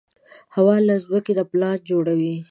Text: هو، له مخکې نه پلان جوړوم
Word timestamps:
هو، 0.53 0.67
له 0.87 0.95
مخکې 1.11 1.33
نه 1.37 1.43
پلان 1.51 1.77
جوړوم 1.89 2.21